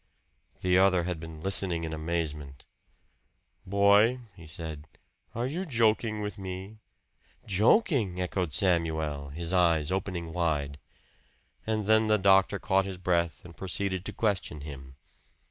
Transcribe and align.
The 0.61 0.79
other 0.79 1.03
had 1.03 1.19
been 1.19 1.43
listening 1.43 1.83
in 1.83 1.93
amazement. 1.93 2.65
"Boy," 3.67 4.21
he 4.35 4.47
said, 4.47 4.87
"are 5.35 5.45
you 5.45 5.63
joking 5.63 6.21
with 6.21 6.39
me?" 6.39 6.79
"Joking!" 7.45 8.19
echoed 8.19 8.51
Samuel, 8.51 9.29
his 9.29 9.53
eyes 9.53 9.91
opening 9.91 10.33
wide. 10.33 10.79
And 11.67 11.85
then 11.85 12.07
the 12.07 12.17
doctor 12.17 12.57
caught 12.57 12.85
his 12.85 12.97
breath 12.97 13.45
and 13.45 13.55
proceeded 13.55 14.03
to 14.05 14.11
question 14.11 14.61
him. 14.61 14.95